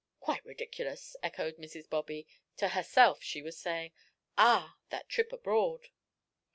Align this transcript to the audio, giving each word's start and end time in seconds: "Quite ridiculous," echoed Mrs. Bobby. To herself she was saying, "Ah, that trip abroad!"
"Quite 0.19 0.43
ridiculous," 0.43 1.15
echoed 1.21 1.57
Mrs. 1.57 1.87
Bobby. 1.87 2.25
To 2.57 2.69
herself 2.69 3.21
she 3.21 3.43
was 3.43 3.59
saying, 3.59 3.91
"Ah, 4.35 4.75
that 4.89 5.09
trip 5.09 5.31
abroad!" 5.31 5.89